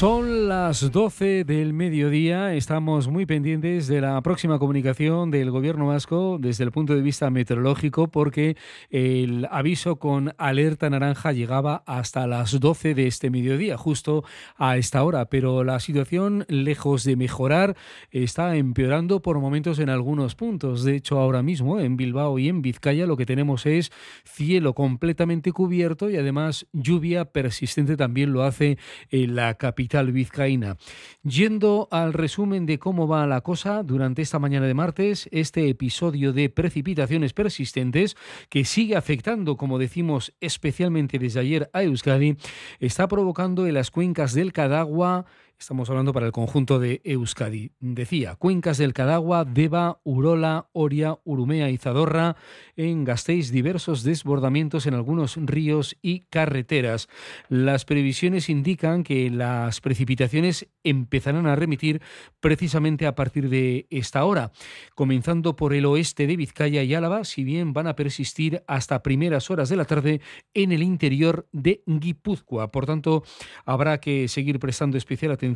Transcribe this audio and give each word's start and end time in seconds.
Son 0.00 0.48
las 0.48 0.92
12 0.92 1.44
del 1.44 1.74
mediodía, 1.74 2.54
estamos 2.54 3.08
muy 3.08 3.26
pendientes 3.26 3.86
de 3.86 4.00
la 4.00 4.18
próxima 4.22 4.58
comunicación 4.58 5.30
del 5.30 5.50
gobierno 5.50 5.88
vasco 5.88 6.38
desde 6.40 6.64
el 6.64 6.72
punto 6.72 6.94
de 6.94 7.02
vista 7.02 7.28
meteorológico 7.28 8.08
porque 8.08 8.56
el 8.88 9.46
aviso 9.50 9.96
con 9.96 10.32
alerta 10.38 10.88
naranja 10.88 11.32
llegaba 11.32 11.82
hasta 11.84 12.26
las 12.26 12.58
12 12.58 12.94
de 12.94 13.08
este 13.08 13.28
mediodía, 13.28 13.76
justo 13.76 14.24
a 14.56 14.78
esta 14.78 15.04
hora, 15.04 15.26
pero 15.26 15.64
la 15.64 15.78
situación 15.80 16.46
lejos 16.48 17.04
de 17.04 17.16
mejorar 17.16 17.76
está 18.10 18.56
empeorando 18.56 19.20
por 19.20 19.38
momentos 19.38 19.78
en 19.80 19.90
algunos 19.90 20.34
puntos. 20.34 20.82
De 20.82 20.96
hecho, 20.96 21.18
ahora 21.18 21.42
mismo 21.42 21.78
en 21.78 21.98
Bilbao 21.98 22.38
y 22.38 22.48
en 22.48 22.62
Vizcaya 22.62 23.04
lo 23.04 23.18
que 23.18 23.26
tenemos 23.26 23.66
es 23.66 23.92
cielo 24.24 24.72
completamente 24.74 25.52
cubierto 25.52 26.08
y 26.08 26.16
además 26.16 26.66
lluvia 26.72 27.26
persistente 27.26 27.98
también 27.98 28.32
lo 28.32 28.44
hace 28.44 28.78
en 29.10 29.36
la 29.36 29.56
capital 29.56 29.89
vizcaína. 30.12 30.76
Yendo 31.22 31.88
al 31.90 32.12
resumen 32.12 32.66
de 32.66 32.78
cómo 32.78 33.06
va 33.08 33.26
la 33.26 33.40
cosa 33.40 33.82
durante 33.82 34.22
esta 34.22 34.38
mañana 34.38 34.66
de 34.66 34.74
martes, 34.74 35.28
este 35.32 35.68
episodio 35.68 36.32
de 36.32 36.48
precipitaciones 36.48 37.32
persistentes 37.32 38.16
que 38.48 38.64
sigue 38.64 38.96
afectando, 38.96 39.56
como 39.56 39.78
decimos, 39.78 40.32
especialmente 40.40 41.18
desde 41.18 41.40
ayer 41.40 41.70
a 41.72 41.82
Euskadi, 41.82 42.36
está 42.78 43.08
provocando 43.08 43.66
en 43.66 43.74
las 43.74 43.90
cuencas 43.90 44.34
del 44.34 44.52
Cadagua 44.52 45.26
Estamos 45.60 45.90
hablando 45.90 46.14
para 46.14 46.24
el 46.24 46.32
conjunto 46.32 46.78
de 46.78 47.02
Euskadi. 47.04 47.72
Decía, 47.80 48.34
cuencas 48.36 48.78
del 48.78 48.94
Cadagua, 48.94 49.44
Deva, 49.44 50.00
Urola, 50.04 50.70
Oria, 50.72 51.18
Urumea 51.24 51.68
y 51.68 51.76
Zadorra. 51.76 52.34
En 52.76 53.04
Gasteiz, 53.04 53.50
diversos 53.50 54.02
desbordamientos 54.02 54.86
en 54.86 54.94
algunos 54.94 55.36
ríos 55.36 55.98
y 56.00 56.20
carreteras. 56.30 57.08
Las 57.50 57.84
previsiones 57.84 58.48
indican 58.48 59.02
que 59.02 59.28
las 59.28 59.82
precipitaciones 59.82 60.66
empezarán 60.82 61.46
a 61.46 61.56
remitir 61.56 62.00
precisamente 62.40 63.06
a 63.06 63.14
partir 63.14 63.50
de 63.50 63.86
esta 63.90 64.24
hora, 64.24 64.52
comenzando 64.94 65.56
por 65.56 65.74
el 65.74 65.84
oeste 65.84 66.26
de 66.26 66.36
Vizcaya 66.38 66.82
y 66.82 66.94
Álava, 66.94 67.24
si 67.24 67.44
bien 67.44 67.74
van 67.74 67.86
a 67.86 67.96
persistir 67.96 68.64
hasta 68.66 69.02
primeras 69.02 69.50
horas 69.50 69.68
de 69.68 69.76
la 69.76 69.84
tarde 69.84 70.22
en 70.54 70.72
el 70.72 70.82
interior 70.82 71.46
de 71.52 71.82
Guipúzcoa. 71.84 72.70
Por 72.70 72.86
tanto, 72.86 73.24
habrá 73.66 74.00
que 74.00 74.26
seguir 74.26 74.58
prestando 74.58 74.96
especial 74.96 75.32
atención 75.32 75.49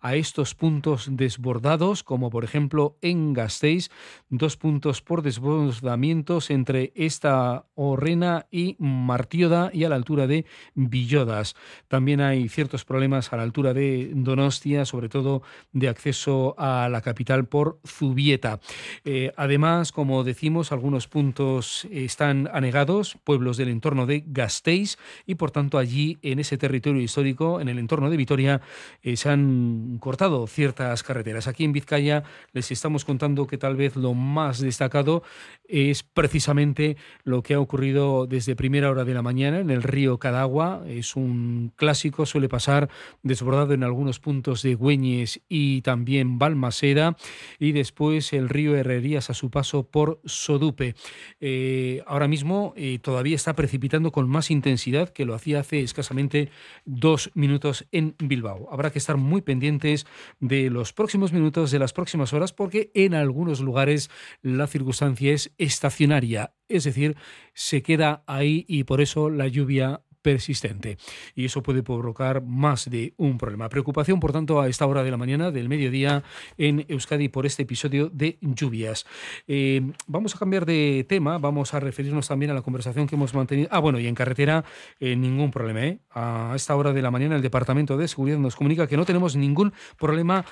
a 0.00 0.14
estos 0.14 0.54
puntos 0.54 1.08
desbordados, 1.10 2.02
como 2.02 2.30
por 2.30 2.44
ejemplo 2.44 2.96
en 3.00 3.32
Gasteiz, 3.32 3.90
dos 4.28 4.56
puntos 4.56 5.02
por 5.02 5.22
desbordamientos 5.22 6.50
entre 6.50 6.92
esta 6.94 7.66
Orrena 7.74 8.46
y 8.50 8.76
Martioda 8.78 9.70
y 9.72 9.84
a 9.84 9.88
la 9.88 9.96
altura 9.96 10.26
de 10.26 10.44
Villodas. 10.74 11.56
También 11.88 12.20
hay 12.20 12.48
ciertos 12.48 12.84
problemas 12.84 13.32
a 13.32 13.36
la 13.36 13.42
altura 13.42 13.72
de 13.72 14.10
Donostia, 14.14 14.84
sobre 14.84 15.08
todo 15.08 15.42
de 15.72 15.88
acceso 15.88 16.54
a 16.58 16.88
la 16.90 17.00
capital 17.00 17.46
por 17.46 17.80
Zubieta. 17.86 18.60
Eh, 19.04 19.32
además, 19.36 19.92
como 19.92 20.24
decimos, 20.24 20.72
algunos 20.72 21.08
puntos 21.08 21.88
están 21.90 22.48
anegados, 22.52 23.16
pueblos 23.24 23.56
del 23.56 23.68
entorno 23.68 24.06
de 24.06 24.24
Gasteiz, 24.26 24.98
y 25.26 25.36
por 25.36 25.50
tanto 25.50 25.78
allí 25.78 26.18
en 26.22 26.38
ese 26.38 26.58
territorio 26.58 27.00
histórico, 27.02 27.60
en 27.60 27.68
el 27.68 27.78
entorno 27.78 28.10
de 28.10 28.16
Vitoria, 28.16 28.60
eh, 29.02 29.16
se 29.16 29.29
han 29.30 29.98
cortado 30.00 30.46
ciertas 30.46 31.02
carreteras. 31.02 31.48
Aquí 31.48 31.64
en 31.64 31.72
Vizcaya 31.72 32.24
les 32.52 32.70
estamos 32.70 33.04
contando 33.04 33.46
que 33.46 33.58
tal 33.58 33.76
vez 33.76 33.96
lo 33.96 34.14
más 34.14 34.60
destacado 34.60 35.22
es 35.68 36.02
precisamente 36.02 36.96
lo 37.24 37.42
que 37.42 37.54
ha 37.54 37.60
ocurrido 37.60 38.26
desde 38.26 38.56
primera 38.56 38.90
hora 38.90 39.04
de 39.04 39.14
la 39.14 39.22
mañana 39.22 39.60
en 39.60 39.70
el 39.70 39.82
río 39.82 40.18
Cadagua. 40.18 40.82
Es 40.86 41.16
un 41.16 41.72
clásico, 41.76 42.26
suele 42.26 42.48
pasar 42.48 42.88
desbordado 43.22 43.72
en 43.72 43.84
algunos 43.84 44.20
puntos 44.20 44.62
de 44.62 44.74
Güeñes 44.74 45.40
y 45.48 45.82
también 45.82 46.38
Balmaseda. 46.38 47.16
Y 47.58 47.72
después 47.72 48.32
el 48.32 48.48
río 48.48 48.76
Herrerías 48.76 49.30
a 49.30 49.34
su 49.34 49.50
paso 49.50 49.84
por 49.84 50.20
Sodupe. 50.24 50.94
Eh, 51.40 52.02
ahora 52.06 52.28
mismo 52.28 52.74
eh, 52.76 52.98
todavía 53.00 53.36
está 53.36 53.54
precipitando 53.54 54.12
con 54.12 54.28
más 54.28 54.50
intensidad 54.50 55.10
que 55.10 55.24
lo 55.24 55.34
hacía 55.34 55.60
hace 55.60 55.80
escasamente 55.80 56.50
dos 56.84 57.30
minutos 57.34 57.86
en 57.92 58.14
Bilbao. 58.18 58.68
Habrá 58.70 58.90
que 58.90 58.98
estar 58.98 59.16
muy 59.22 59.42
pendientes 59.42 60.06
de 60.38 60.70
los 60.70 60.92
próximos 60.92 61.32
minutos, 61.32 61.70
de 61.70 61.78
las 61.78 61.92
próximas 61.92 62.32
horas, 62.32 62.52
porque 62.52 62.90
en 62.94 63.14
algunos 63.14 63.60
lugares 63.60 64.10
la 64.42 64.66
circunstancia 64.66 65.32
es 65.32 65.52
estacionaria, 65.58 66.54
es 66.68 66.84
decir, 66.84 67.16
se 67.54 67.82
queda 67.82 68.22
ahí 68.26 68.64
y 68.68 68.84
por 68.84 69.00
eso 69.00 69.30
la 69.30 69.48
lluvia 69.48 70.02
persistente. 70.22 70.98
Y 71.34 71.44
eso 71.46 71.62
puede 71.62 71.82
provocar 71.82 72.42
más 72.42 72.88
de 72.90 73.14
un 73.16 73.38
problema. 73.38 73.68
Preocupación, 73.68 74.20
por 74.20 74.32
tanto, 74.32 74.60
a 74.60 74.68
esta 74.68 74.86
hora 74.86 75.02
de 75.02 75.10
la 75.10 75.16
mañana, 75.16 75.50
del 75.50 75.68
mediodía, 75.68 76.22
en 76.58 76.84
Euskadi 76.88 77.28
por 77.28 77.46
este 77.46 77.62
episodio 77.62 78.10
de 78.12 78.38
lluvias. 78.40 79.06
Eh, 79.46 79.82
vamos 80.06 80.34
a 80.34 80.38
cambiar 80.38 80.66
de 80.66 81.04
tema, 81.08 81.38
vamos 81.38 81.74
a 81.74 81.80
referirnos 81.80 82.28
también 82.28 82.50
a 82.50 82.54
la 82.54 82.62
conversación 82.62 83.06
que 83.06 83.14
hemos 83.14 83.34
mantenido. 83.34 83.68
Ah, 83.70 83.78
bueno, 83.78 83.98
y 83.98 84.06
en 84.06 84.14
carretera, 84.14 84.64
eh, 84.98 85.16
ningún 85.16 85.50
problema. 85.50 85.84
¿eh? 85.84 85.98
A 86.10 86.52
esta 86.54 86.76
hora 86.76 86.92
de 86.92 87.02
la 87.02 87.10
mañana, 87.10 87.36
el 87.36 87.42
Departamento 87.42 87.96
de 87.96 88.08
Seguridad 88.08 88.38
nos 88.38 88.56
comunica 88.56 88.86
que 88.86 88.96
no 88.96 89.04
tenemos 89.04 89.36
ningún 89.36 89.72
problema, 89.98 90.44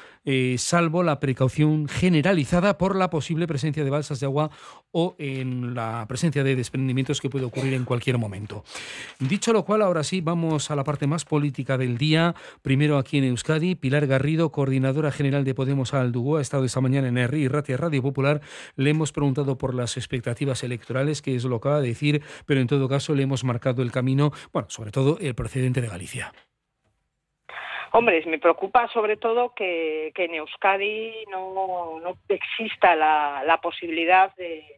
salvo 0.57 1.03
la 1.03 1.21
precaución 1.21 1.89
generalizada 1.89 2.79
por 2.79 2.97
la 2.97 3.11
posible 3.11 3.47
presencia 3.47 3.85
de 3.85 3.91
balsas 3.91 4.21
de 4.21 4.27
agua 4.27 4.51
o 4.93 5.17
en 5.19 5.75
la 5.75 6.05
presencia 6.09 6.45
de 6.45 6.57
desprendimientos 6.57 7.21
que 7.21 7.31
puede 7.31 7.45
ocurrir 7.45 7.75
en 7.75 7.85
cualquier 7.85 8.19
momento. 8.19 8.65
Dicho 9.19 9.53
lo 9.53 9.58
cual, 9.65 9.83
ahora 9.83 10.03
sí, 10.03 10.21
vamos 10.21 10.71
a 10.71 10.77
la 10.77 10.85
parte 10.85 11.07
más 11.07 11.25
política 11.25 11.79
del 11.79 11.99
día. 11.99 12.35
Primero 12.63 12.99
aquí 12.99 13.19
en 13.19 13.25
Euskadi, 13.25 13.75
Pilar 13.75 14.07
Garrido, 14.07 14.53
coordinadora 14.53 15.11
general 15.11 15.45
de 15.45 15.55
Podemos 15.55 15.95
Aldugo, 15.95 16.37
ha 16.37 16.41
estado 16.41 16.65
esta 16.65 16.81
mañana 16.81 17.09
en 17.09 17.29
RI 17.29 17.49
Ratia 17.49 17.77
Radio 17.77 18.03
Popular. 18.03 18.41
Le 18.77 18.91
hemos 18.91 19.13
preguntado 19.13 19.59
por 19.59 19.75
las 19.75 19.97
expectativas 19.97 20.63
electorales, 20.65 21.23
que 21.23 21.35
es 21.35 21.45
lo 21.45 21.61
que 21.61 21.69
va 21.69 21.77
a 21.77 21.81
decir, 21.81 22.23
pero 22.47 22.61
en 22.61 22.67
todo 22.67 22.89
caso 22.89 23.15
le 23.15 23.23
hemos 23.23 23.45
marcado 23.45 23.83
el 23.83 23.93
camino, 23.93 24.33
bueno, 24.53 24.69
sobre 24.71 24.91
todo 24.91 25.19
el 25.21 25.35
precedente 25.35 25.81
de 25.81 25.89
Galicia. 25.89 26.33
Hombre, 27.93 28.23
me 28.27 28.39
preocupa 28.39 28.87
sobre 28.89 29.17
todo 29.17 29.55
que, 29.55 30.13
en 30.15 30.35
Euskadi 30.35 31.25
no, 31.31 32.01
exista 32.29 32.95
la 32.95 33.61
posibilidad 33.63 34.35
de, 34.37 34.78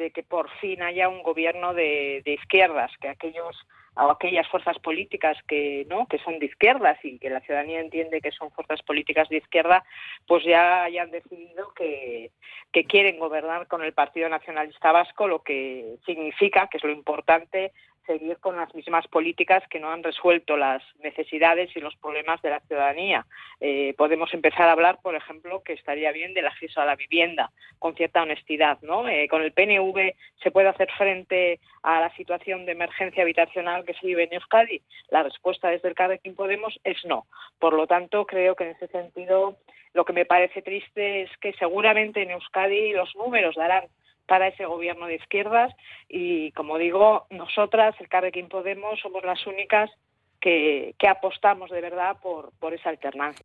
de 0.00 0.10
que 0.10 0.22
por 0.22 0.50
fin 0.58 0.82
haya 0.82 1.08
un 1.08 1.22
gobierno 1.22 1.74
de, 1.74 2.22
izquierdas, 2.24 2.90
que 3.00 3.08
aquellos 3.08 3.56
o 3.94 4.10
aquellas 4.10 4.48
fuerzas 4.48 4.78
políticas 4.78 5.36
que 5.46 5.84
no 5.90 6.06
que 6.06 6.18
son 6.18 6.38
de 6.38 6.46
izquierdas 6.46 6.98
y 7.04 7.18
que 7.18 7.28
la 7.28 7.40
ciudadanía 7.40 7.80
entiende 7.80 8.20
que 8.20 8.30
son 8.30 8.50
fuerzas 8.52 8.80
políticas 8.82 9.28
de 9.28 9.38
izquierda, 9.38 9.84
pues 10.26 10.44
ya 10.44 10.84
hayan 10.84 11.10
decidido 11.10 11.74
que, 11.74 12.30
que 12.72 12.84
quieren 12.84 13.18
gobernar 13.18 13.66
con 13.66 13.82
el 13.82 13.92
Partido 13.92 14.28
Nacionalista 14.28 14.92
Vasco, 14.92 15.28
lo 15.28 15.42
que 15.42 15.96
significa, 16.06 16.68
que 16.68 16.78
es 16.78 16.84
lo 16.84 16.92
importante, 16.92 17.72
seguir 18.06 18.38
con 18.38 18.56
las 18.56 18.74
mismas 18.74 19.06
políticas 19.08 19.62
que 19.68 19.80
no 19.80 19.90
han 19.90 20.02
resuelto 20.02 20.56
las 20.56 20.82
necesidades 21.02 21.74
y 21.74 21.80
los 21.80 21.94
problemas 21.96 22.40
de 22.42 22.50
la 22.50 22.60
ciudadanía. 22.60 23.26
Eh, 23.60 23.94
podemos 23.96 24.32
empezar 24.34 24.68
a 24.68 24.72
hablar, 24.72 24.98
por 25.02 25.14
ejemplo, 25.14 25.62
que 25.62 25.74
estaría 25.74 26.12
bien 26.12 26.34
del 26.34 26.46
acceso 26.46 26.80
a 26.80 26.84
la 26.84 26.96
vivienda 26.96 27.50
con 27.78 27.94
cierta 27.94 28.22
honestidad. 28.22 28.78
¿no? 28.82 29.08
Eh, 29.08 29.28
con 29.28 29.42
el 29.42 29.52
PNV 29.52 30.14
se 30.42 30.50
puede 30.50 30.68
hacer 30.68 30.90
frente 30.96 31.60
a 31.82 32.00
la 32.00 32.14
situación 32.16 32.66
de 32.66 32.72
emergencia 32.72 33.22
habitacional 33.22 33.84
que 33.84 33.94
se 33.94 34.06
vive 34.06 34.24
en 34.24 34.34
Euskadi. 34.34 34.82
La 35.10 35.22
respuesta 35.22 35.68
desde 35.68 35.88
el 35.88 35.94
Carrequín 35.94 36.34
Podemos 36.34 36.78
es 36.84 37.04
no. 37.04 37.26
Por 37.58 37.74
lo 37.74 37.86
tanto, 37.86 38.26
creo 38.26 38.54
que 38.54 38.64
en 38.64 38.70
ese 38.70 38.88
sentido 38.88 39.56
lo 39.92 40.04
que 40.04 40.12
me 40.12 40.24
parece 40.24 40.62
triste 40.62 41.22
es 41.22 41.30
que 41.38 41.52
seguramente 41.54 42.22
en 42.22 42.30
Euskadi 42.30 42.92
los 42.92 43.14
números 43.16 43.56
darán 43.56 43.84
para 44.30 44.46
ese 44.46 44.64
gobierno 44.64 45.08
de 45.08 45.16
izquierdas 45.16 45.74
y, 46.08 46.52
como 46.52 46.78
digo, 46.78 47.26
nosotras, 47.30 47.96
el 47.98 48.08
Carrequín 48.08 48.48
Podemos, 48.48 49.00
somos 49.00 49.24
las 49.24 49.44
únicas 49.44 49.90
que, 50.40 50.94
apostamos 51.08 51.68
de 51.68 51.80
verdad 51.80 52.16
por, 52.22 52.52
por 52.60 52.72
esa 52.72 52.90
alternancia. 52.90 53.44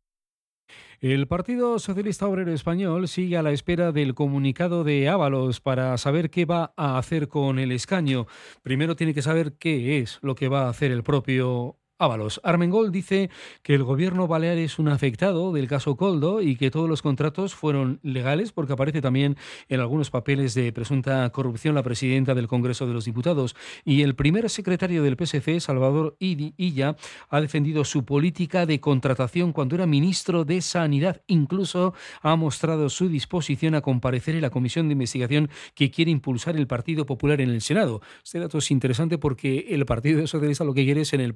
El 1.00 1.26
Partido 1.26 1.80
Socialista 1.80 2.28
Obrero 2.28 2.52
Español 2.52 3.08
sigue 3.08 3.36
a 3.36 3.42
la 3.42 3.50
espera 3.50 3.90
del 3.90 4.14
comunicado 4.14 4.84
de 4.84 5.08
Ábalos 5.08 5.60
para 5.60 5.98
saber 5.98 6.30
qué 6.30 6.44
va 6.44 6.72
a 6.76 6.98
hacer 6.98 7.26
con 7.26 7.58
el 7.58 7.72
escaño. 7.72 8.26
Primero 8.62 8.94
tiene 8.94 9.12
que 9.12 9.22
saber 9.22 9.54
qué 9.58 9.98
es 9.98 10.20
lo 10.22 10.36
que 10.36 10.46
va 10.46 10.66
a 10.66 10.68
hacer 10.68 10.92
el 10.92 11.02
propio 11.02 11.78
Ábalos. 11.98 12.42
Armengol 12.44 12.92
dice 12.92 13.30
que 13.62 13.74
el 13.74 13.82
gobierno 13.82 14.28
balear 14.28 14.58
es 14.58 14.78
un 14.78 14.88
afectado 14.88 15.54
del 15.54 15.66
caso 15.66 15.96
Coldo 15.96 16.42
y 16.42 16.56
que 16.56 16.70
todos 16.70 16.90
los 16.90 17.00
contratos 17.00 17.54
fueron 17.54 18.00
legales 18.02 18.52
porque 18.52 18.74
aparece 18.74 19.00
también 19.00 19.38
en 19.70 19.80
algunos 19.80 20.10
papeles 20.10 20.52
de 20.52 20.74
presunta 20.74 21.30
corrupción 21.30 21.74
la 21.74 21.82
presidenta 21.82 22.34
del 22.34 22.48
Congreso 22.48 22.86
de 22.86 22.92
los 22.92 23.06
Diputados. 23.06 23.56
Y 23.84 24.02
el 24.02 24.14
primer 24.14 24.50
secretario 24.50 25.02
del 25.02 25.16
PSC, 25.16 25.58
Salvador 25.58 26.16
Illa, 26.18 26.96
ha 27.30 27.40
defendido 27.40 27.82
su 27.86 28.04
política 28.04 28.66
de 28.66 28.78
contratación 28.78 29.54
cuando 29.54 29.76
era 29.76 29.86
ministro 29.86 30.44
de 30.44 30.60
Sanidad. 30.60 31.22
Incluso 31.28 31.94
ha 32.20 32.36
mostrado 32.36 32.90
su 32.90 33.08
disposición 33.08 33.74
a 33.74 33.80
comparecer 33.80 34.34
en 34.34 34.42
la 34.42 34.50
comisión 34.50 34.88
de 34.88 34.92
investigación 34.92 35.48
que 35.74 35.90
quiere 35.90 36.10
impulsar 36.10 36.56
el 36.56 36.66
Partido 36.66 37.06
Popular 37.06 37.40
en 37.40 37.48
el 37.48 37.62
Senado. 37.62 38.02
Este 38.22 38.38
dato 38.38 38.58
es 38.58 38.70
interesante 38.70 39.16
porque 39.16 39.68
el 39.70 39.86
Partido 39.86 40.26
Socialista 40.26 40.62
lo 40.62 40.74
que 40.74 40.84
quiere 40.84 41.00
es 41.00 41.14
en 41.14 41.22
el, 41.22 41.32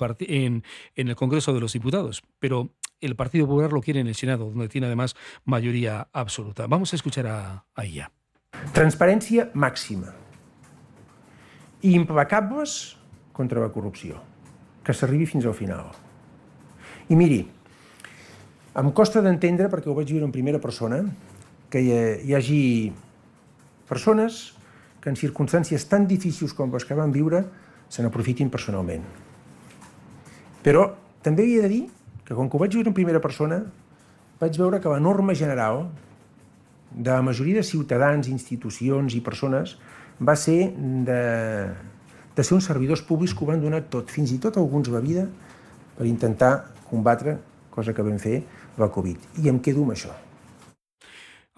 en, 0.50 0.64
en 0.96 1.08
el 1.08 1.16
Congreso 1.16 1.54
de 1.54 1.60
los 1.60 1.72
Diputados, 1.72 2.22
pero 2.38 2.70
el 3.00 3.16
Partido 3.16 3.46
Popular 3.46 3.72
lo 3.72 3.80
quiere 3.80 4.00
en 4.00 4.06
el 4.06 4.14
Senado, 4.14 4.50
donde 4.50 4.68
tiene 4.68 4.86
además 4.86 5.14
mayoría 5.44 6.08
absoluta. 6.12 6.66
Vamos 6.66 6.92
a 6.92 6.96
escuchar 6.96 7.26
a, 7.26 7.64
a 7.74 7.84
ella. 7.84 8.10
Transparència 8.74 9.46
màxima 9.54 10.10
i 11.86 11.94
implacables 11.94 12.98
contra 13.32 13.62
la 13.62 13.70
corrupció, 13.72 14.18
que 14.84 14.92
s'arribi 14.92 15.24
fins 15.30 15.46
al 15.46 15.54
final. 15.54 15.94
I 17.08 17.16
miri, 17.16 17.40
em 18.76 18.90
costa 18.92 19.22
d'entendre, 19.24 19.70
perquè 19.70 19.88
ho 19.88 19.96
vaig 19.96 20.10
viure 20.10 20.26
en 20.26 20.34
primera 20.34 20.60
persona, 20.60 21.00
que 21.70 21.80
hi, 21.80 21.94
hi 22.26 22.34
hagi 22.36 22.62
persones 23.88 24.42
que 25.00 25.08
en 25.08 25.16
circumstàncies 25.16 25.86
tan 25.88 26.04
difícils 26.10 26.52
com 26.52 26.74
les 26.74 26.84
que 26.84 26.98
van 26.98 27.14
viure 27.14 27.46
se 27.88 28.02
n'aprofitin 28.04 28.50
personalment. 28.52 29.06
Però 30.64 30.90
també 31.24 31.46
havia 31.46 31.64
de 31.64 31.72
dir 31.72 31.82
que 32.24 32.34
que 32.34 32.56
ho 32.56 32.62
vaig 32.62 32.74
viure 32.74 32.88
en 32.88 32.94
primera 32.94 33.20
persona, 33.20 33.64
vaig 34.40 34.56
veure 34.56 34.80
que 34.80 34.88
la 34.88 35.00
norma 35.00 35.34
general 35.34 35.88
de 36.90 37.10
la 37.10 37.22
majoria 37.22 37.56
de 37.56 37.66
ciutadans, 37.66 38.28
institucions 38.28 39.14
i 39.14 39.20
persones 39.20 39.76
va 40.20 40.36
ser 40.36 40.70
de, 41.06 41.20
de 42.36 42.44
ser 42.44 42.54
uns 42.54 42.66
servidors 42.70 43.02
públics 43.02 43.34
que 43.34 43.44
ho 43.44 43.50
van 43.50 43.60
donar 43.60 43.82
tot, 43.90 44.10
fins 44.10 44.32
i 44.32 44.38
tot 44.38 44.56
alguns 44.56 44.88
la 44.88 45.00
vida, 45.00 45.26
per 45.96 46.06
intentar 46.06 46.70
combatre, 46.90 47.38
cosa 47.70 47.94
que 47.94 48.02
vam 48.02 48.18
fer, 48.18 48.42
la 48.78 48.88
Covid. 48.88 49.40
I 49.42 49.50
em 49.50 49.58
quedo 49.58 49.82
amb 49.84 49.94
això. 49.96 50.14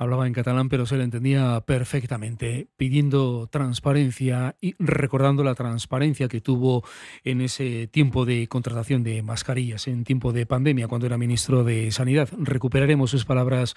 Hablaba 0.03 0.27
en 0.27 0.33
catalán, 0.33 0.69
pero 0.69 0.85
se 0.85 0.97
le 0.97 1.05
entendía 1.05 1.63
perfectamente, 1.65 2.67
pidiendo 2.77 3.47
transparencia 3.47 4.57
y 4.61 4.75
recordando 4.81 5.45
la 5.45 5.55
transparencia 5.55 6.27
que 6.27 6.41
tuvo 6.41 6.83
en 7.23 7.41
ese 7.41 7.87
tiempo 7.87 8.25
de 8.25 8.49
contratación 8.49 9.05
de 9.05 9.23
mascarillas, 9.23 9.87
en 9.87 10.03
tiempo 10.03 10.33
de 10.33 10.45
pandemia, 10.45 10.89
cuando 10.89 11.07
era 11.07 11.19
ministro 11.19 11.63
de 11.63 11.93
Sanidad. 11.93 12.29
Recuperaremos 12.37 13.13
sus 13.13 13.25
palabras 13.25 13.77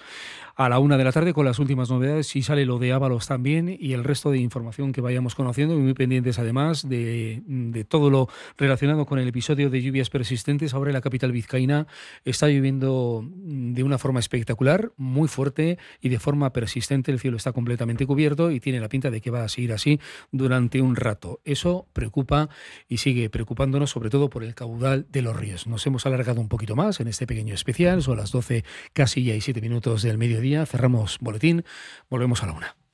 a 0.56 0.68
la 0.68 0.80
una 0.80 0.96
de 0.96 1.04
la 1.04 1.12
tarde 1.12 1.32
con 1.32 1.44
las 1.44 1.60
últimas 1.60 1.90
novedades, 1.90 2.26
si 2.26 2.42
sale 2.42 2.66
lo 2.66 2.80
de 2.80 2.92
Ábalos 2.92 3.28
también 3.28 3.76
y 3.78 3.92
el 3.92 4.02
resto 4.02 4.32
de 4.32 4.38
información 4.38 4.90
que 4.90 5.00
vayamos 5.00 5.36
conociendo, 5.36 5.74
y 5.74 5.78
muy 5.78 5.94
pendientes 5.94 6.40
además 6.40 6.88
de, 6.88 7.44
de 7.46 7.84
todo 7.84 8.10
lo 8.10 8.28
relacionado 8.58 9.06
con 9.06 9.20
el 9.20 9.28
episodio 9.28 9.70
de 9.70 9.80
lluvias 9.80 10.10
persistentes. 10.10 10.74
Ahora 10.74 10.90
en 10.90 10.94
la 10.94 11.02
capital 11.02 11.30
vizcaína 11.30 11.86
está 12.24 12.48
lloviendo 12.48 13.24
de 13.32 13.84
una 13.84 13.98
forma 13.98 14.18
espectacular, 14.18 14.90
muy 14.96 15.28
fuerte 15.28 15.78
y 16.00 16.08
de 16.08 16.15
de 16.16 16.20
forma 16.20 16.50
persistente 16.50 17.12
el 17.12 17.20
cielo 17.20 17.36
está 17.36 17.52
completamente 17.52 18.06
cubierto 18.06 18.50
y 18.50 18.58
tiene 18.58 18.80
la 18.80 18.88
pinta 18.88 19.10
de 19.10 19.20
que 19.20 19.30
va 19.30 19.44
a 19.44 19.50
seguir 19.50 19.74
así 19.74 20.00
durante 20.32 20.80
un 20.80 20.96
rato. 20.96 21.40
Eso 21.44 21.88
preocupa 21.92 22.48
y 22.88 22.96
sigue 22.96 23.28
preocupándonos 23.28 23.90
sobre 23.90 24.08
todo 24.08 24.30
por 24.30 24.42
el 24.42 24.54
caudal 24.54 25.06
de 25.10 25.20
los 25.20 25.36
ríos. 25.36 25.66
Nos 25.66 25.86
hemos 25.86 26.06
alargado 26.06 26.40
un 26.40 26.48
poquito 26.48 26.74
más 26.74 27.00
en 27.00 27.08
este 27.08 27.26
pequeño 27.26 27.52
especial, 27.52 28.02
son 28.02 28.16
las 28.16 28.32
12 28.32 28.64
casi 28.94 29.24
ya 29.24 29.34
y 29.34 29.42
7 29.42 29.60
minutos 29.60 30.00
del 30.00 30.16
mediodía. 30.16 30.64
Cerramos 30.64 31.18
boletín, 31.20 31.64
volvemos 32.08 32.42
a 32.42 32.46
la 32.46 32.52
una. 32.54 32.85